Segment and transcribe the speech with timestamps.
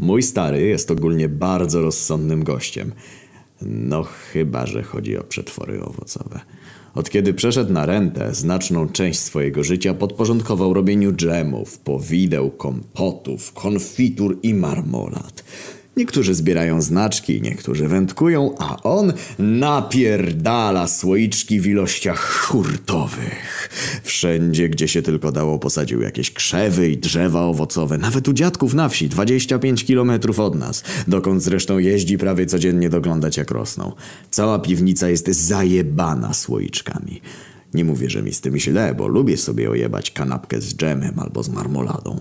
[0.00, 2.92] Mój stary jest ogólnie bardzo rozsądnym gościem.
[3.62, 6.40] No chyba, że chodzi o przetwory owocowe.
[6.94, 14.38] Od kiedy przeszedł na rentę, znaczną część swojego życia podporządkował robieniu dżemów, powideł, kompotów, konfitur
[14.42, 15.44] i marmolad.
[16.00, 23.68] Niektórzy zbierają znaczki, niektórzy wędkują, a on napierdala słoiczki w ilościach hurtowych.
[24.02, 27.98] Wszędzie, gdzie się tylko dało, posadził jakieś krzewy i drzewa owocowe.
[27.98, 30.84] Nawet u dziadków na wsi, 25 kilometrów od nas.
[31.08, 33.92] Dokąd zresztą jeździ prawie codziennie doglądać jak rosną.
[34.30, 37.20] Cała piwnica jest zajebana słoiczkami.
[37.74, 41.42] Nie mówię, że mi z tym źle, bo lubię sobie ojebać kanapkę z dżemem albo
[41.42, 42.20] z marmoladą.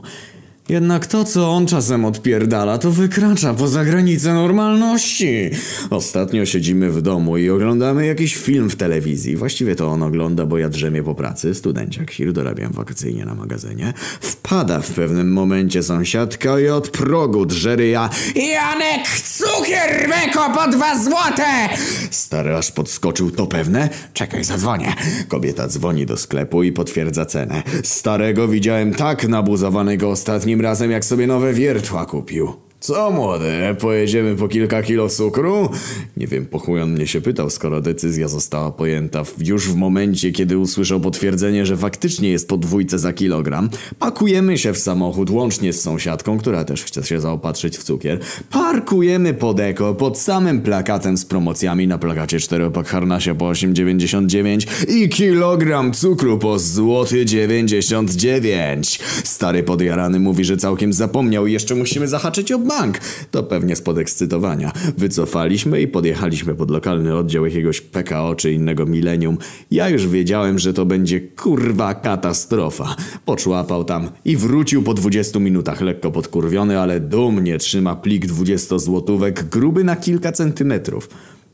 [0.69, 5.49] Jednak to, co on czasem odpierdala, to wykracza poza granice normalności.
[5.89, 9.35] Ostatnio siedzimy w domu i oglądamy jakiś film w telewizji.
[9.35, 13.93] Właściwie to on ogląda, bo ja drzemię po pracy, studenciak Hir, dorabiam wakacyjnie na magazynie.
[14.21, 21.69] Wpada w pewnym momencie sąsiadka i od progu drzeryja Janek, cukier meko po dwa złote!
[22.11, 23.89] Stary aż podskoczył, to pewne?
[24.13, 24.93] Czekaj, zadzwonię.
[25.27, 27.63] Kobieta dzwoni do sklepu i potwierdza cenę.
[27.83, 32.68] Starego widziałem tak nabuzowanego ostatnim razem, jak sobie nowe wiertła kupił.
[32.79, 35.69] Co młody, pojedziemy po kilka kilo cukru?
[36.17, 40.31] Nie wiem, po chuj on mnie się pytał, skoro decyzja została pojęta już w momencie,
[40.31, 43.69] kiedy usłyszał potwierdzenie, że faktycznie jest po dwójce za kilogram.
[43.99, 48.19] Pakujemy się w samochód łącznie z sąsiadką, która też chce się zaopatrzyć w cukier.
[48.49, 55.09] Parkujemy pod eko, pod samym plakatem z promocjami na plakacie czteropak harnasia po 8,99 i
[55.09, 58.99] kilogram cukru po złoty 99.
[59.23, 62.99] Stary podjarany mówi, że całkiem zapomniał i jeszcze musimy zahaczyć o bank.
[63.31, 64.71] To pewnie z podekscytowania.
[64.97, 69.37] Wycofaliśmy i podjechaliśmy pod lokalny oddział jakiegoś PKO czy innego milenium.
[69.71, 72.95] Ja już wiedziałem, że to będzie kurwa katastrofa.
[73.25, 79.43] Poczłapał tam i wrócił po 20 minutach lekko podkurwiony, ale dumnie trzyma plik 20 złotówek
[79.43, 81.09] gruby na kilka centymetrów.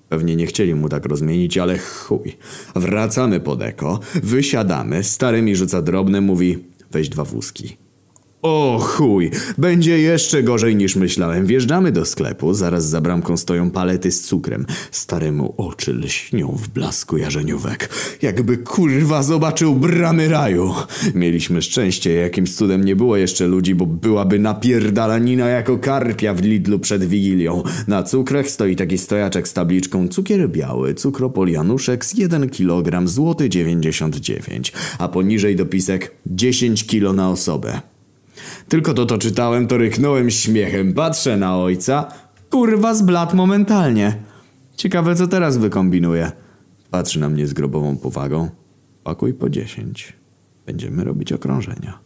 [0.10, 2.38] Pewnie nie chcieli mu tak rozmienić, ale chuj.
[2.76, 6.58] Wracamy pod eko, wysiadamy, stary mi rzuca drobne, mówi
[6.92, 7.85] weź dwa wózki.
[8.48, 11.46] O chuj, będzie jeszcze gorzej niż myślałem.
[11.46, 14.66] Wjeżdżamy do sklepu, zaraz za bramką stoją palety z cukrem.
[14.92, 17.90] Staremu oczy lśnią w blasku jarzeniówek.
[18.22, 20.74] Jakby kurwa zobaczył bramy raju.
[21.16, 26.80] Mieliśmy szczęście, jakimś cudem nie było jeszcze ludzi, bo byłaby napierdalanina jako karpia w Lidlu
[26.80, 27.64] przed Wigilią.
[27.88, 33.50] Na cukrach stoi taki stojaczek z tabliczką cukier biały, cukropol Januszek z 1 kg złoty
[33.50, 37.95] 99, a poniżej dopisek 10 kilo na osobę.
[38.70, 40.94] Tylko to to czytałem, to ryknąłem śmiechem.
[40.94, 42.08] Patrzę na ojca.
[42.50, 44.16] Kurwa zbladł momentalnie.
[44.76, 46.32] Ciekawe co teraz wykombinuje.
[46.92, 48.50] Patrzy na mnie z grobową powagą.
[49.04, 50.14] Pakuj po dziesięć.
[50.66, 52.00] Będziemy robić okrążenia.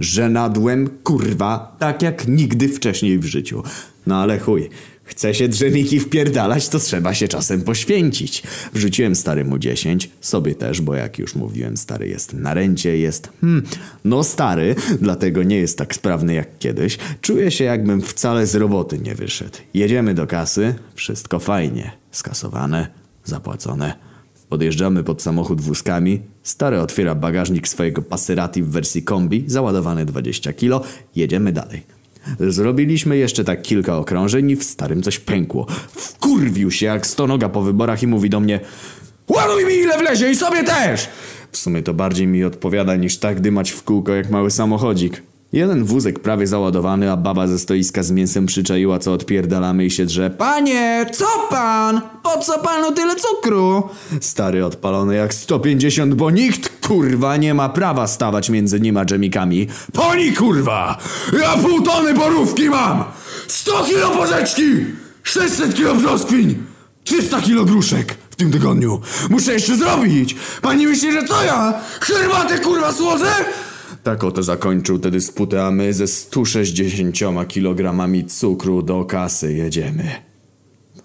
[0.00, 3.62] Żenadłem, kurwa, tak jak nigdy wcześniej w życiu.
[4.06, 4.68] No ale chuj,
[5.08, 8.42] chce się drzemiki wpierdalać, to trzeba się czasem poświęcić.
[8.74, 13.62] Wrzuciłem staremu 10, sobie też, bo jak już mówiłem, stary jest na rencie, jest, hmm,
[14.04, 16.98] no stary, dlatego nie jest tak sprawny jak kiedyś.
[17.20, 19.58] Czuję się jakbym wcale z roboty nie wyszedł.
[19.74, 22.88] Jedziemy do kasy, wszystko fajnie, skasowane,
[23.24, 23.94] zapłacone.
[24.48, 26.20] Podjeżdżamy pod samochód wózkami.
[26.42, 30.82] Stary otwiera bagażnik swojego Passerati w wersji kombi, załadowany 20 kilo.
[31.16, 31.97] Jedziemy dalej.
[32.40, 35.66] Zrobiliśmy jeszcze tak kilka okrążeń i w starym coś pękło.
[35.92, 38.60] Wkurwił się jak stonoga po wyborach i mówi do mnie
[39.28, 41.08] Ładuj mi ile wlezie i sobie też!
[41.52, 45.22] W sumie to bardziej mi odpowiada niż tak dymać w kółko jak mały samochodzik.
[45.52, 50.04] Jeden wózek prawie załadowany, a baba ze stoiska z mięsem przyczaiła, co odpierdalamy i się
[50.04, 50.30] drze.
[50.30, 52.00] Panie, co pan?
[52.22, 53.88] Po co panu tyle cukru?
[54.20, 59.68] Stary odpalony jak 150, bo nikt kurwa nie ma prawa stawać między nim a dżemikami.
[59.92, 60.98] Pani kurwa!
[61.40, 63.04] Ja pół tony borówki mam!
[63.46, 64.62] 100 kilo porzeczki!
[65.22, 66.64] 600 kilo brzoskwiń!
[67.04, 69.00] 300 kilo gruszek w tym tygodniu.
[69.30, 70.36] Muszę jeszcze zrobić!
[70.62, 71.74] Pani myśli, że co ja?
[72.00, 73.26] Herbatę kurwa słodzę?
[74.02, 80.04] Tak oto zakończył tę dysputę, a my ze 160 kilogramami cukru do kasy jedziemy.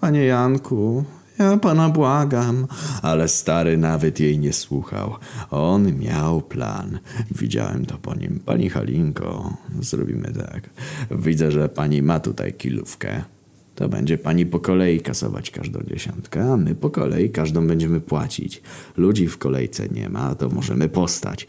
[0.00, 1.04] Panie Janku,
[1.38, 2.66] ja pana błagam.
[3.02, 5.14] Ale stary nawet jej nie słuchał.
[5.50, 6.98] On miał plan.
[7.30, 8.40] Widziałem to po nim.
[8.44, 10.70] Pani Halinko, zrobimy tak.
[11.10, 13.24] Widzę, że pani ma tutaj kilówkę.
[13.74, 18.62] To będzie pani po kolei kasować każdą dziesiątkę, a my po kolei każdą będziemy płacić.
[18.96, 21.46] Ludzi w kolejce nie ma, to możemy postać.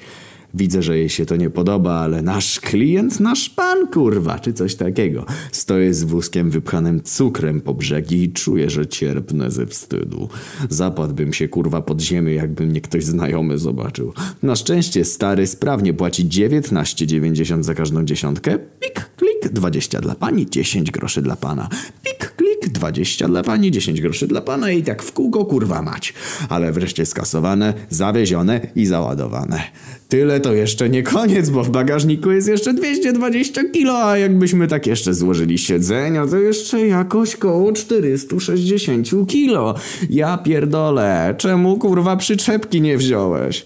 [0.55, 4.75] Widzę, że jej się to nie podoba, ale nasz klient, nasz pan, kurwa, czy coś
[4.75, 5.25] takiego.
[5.51, 10.29] Stoję z wózkiem wypchanym cukrem po brzegi i czuję, że cierpnę ze wstydu.
[10.69, 14.13] Zapadłbym się, kurwa, pod ziemię, jakby mnie ktoś znajomy zobaczył.
[14.43, 18.59] Na szczęście stary sprawnie płaci 19,90 za każdą dziesiątkę.
[18.79, 19.39] Pik, klik.
[19.41, 21.69] klik, 20 dla pani, 10 groszy dla pana.
[22.03, 26.13] Pik, klik, 20 dla pani, 10 groszy dla pana i tak w kółko kurwa mać.
[26.49, 29.61] Ale wreszcie skasowane, zawiezione i załadowane.
[30.09, 34.87] Tyle to jeszcze nie koniec, bo w bagażniku jest jeszcze 220 kilo, a jakbyśmy tak
[34.87, 39.75] jeszcze złożyli siedzenia, to jeszcze jakoś koło 460 kilo.
[40.09, 43.65] Ja pierdolę, czemu kurwa przyczepki nie wziąłeś?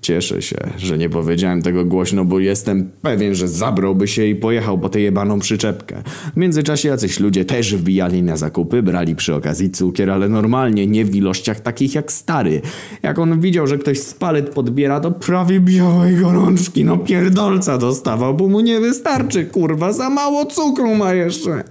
[0.00, 4.78] Cieszę się, że nie powiedziałem tego głośno, bo jestem pewien, że zabrałby się i pojechał
[4.78, 6.02] po tę jebaną przyczepkę.
[6.34, 11.04] W międzyczasie jacyś ludzie też wbijali na zakupy, brali przy okazji cukier, ale normalnie, nie
[11.04, 12.60] w ilościach takich jak stary.
[13.02, 18.34] Jak on widział, że ktoś z palet podbiera, to prawie białej gorączki, no pierdolca dostawał,
[18.34, 21.64] bo mu nie wystarczy, kurwa, za mało cukru ma jeszcze.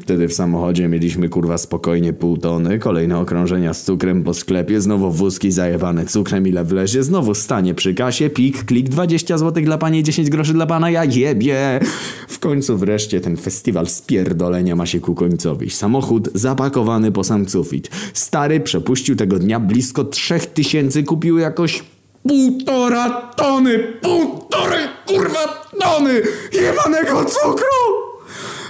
[0.00, 5.10] Wtedy w samochodzie mieliśmy, kurwa, spokojnie pół tony, kolejne okrążenia z cukrem po sklepie, znowu
[5.10, 10.02] wózki zajebane cukrem, ile wlezie, znowu stanie przy kasie, pik, klik, 20 zł dla pani,
[10.02, 11.80] 10 groszy dla pana, ja jebie.
[12.28, 15.70] W końcu wreszcie ten festiwal spierdolenia ma się ku końcowi.
[15.70, 17.90] Samochód zapakowany po sam sufit.
[18.14, 21.84] Stary przepuścił tego dnia blisko 3000, kupił jakoś
[22.28, 26.22] półtora tony, półtorej kurwa tony
[26.52, 27.97] jebanego cukru!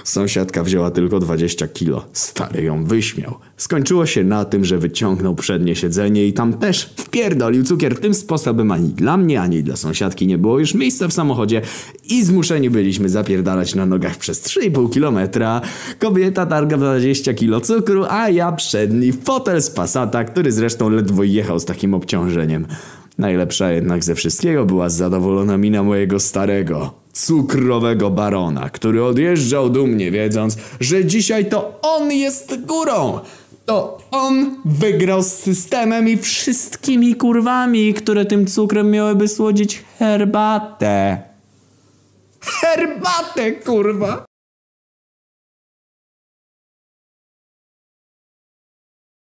[0.09, 2.05] Sąsiadka wzięła tylko 20 kilo.
[2.13, 3.35] Stary ją wyśmiał.
[3.57, 7.99] Skończyło się na tym, że wyciągnął przednie siedzenie i tam też wpierdolił cukier.
[7.99, 11.61] Tym sposobem ani dla mnie, ani dla sąsiadki nie było już miejsca w samochodzie
[12.09, 15.61] i zmuszeni byliśmy zapierdalać na nogach przez 3,5 kilometra.
[15.99, 21.59] Kobieta targa 20 kilo cukru, a ja przedni fotel z Passata, który zresztą ledwo jechał
[21.59, 22.67] z takim obciążeniem.
[23.17, 30.57] Najlepsza jednak ze wszystkiego była zadowolona mina mojego starego, cukrowego barona, który odjeżdżał dumnie, wiedząc,
[30.79, 33.19] że dzisiaj to on jest górą.
[33.65, 41.21] To on wygrał z systemem i wszystkimi kurwami, które tym cukrem miałyby słodzić herbatę.
[42.41, 44.28] Herbatę, kurwa!